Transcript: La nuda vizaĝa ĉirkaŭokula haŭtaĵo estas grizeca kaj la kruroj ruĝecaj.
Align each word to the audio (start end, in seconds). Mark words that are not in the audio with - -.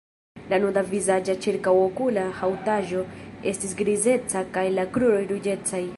La 0.53 0.57
nuda 0.61 0.81
vizaĝa 0.91 1.35
ĉirkaŭokula 1.43 2.23
haŭtaĵo 2.39 3.03
estas 3.53 3.79
grizeca 3.83 4.43
kaj 4.57 4.69
la 4.79 4.91
kruroj 4.97 5.25
ruĝecaj. 5.35 5.89